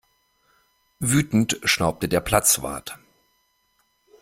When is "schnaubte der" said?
1.63-2.21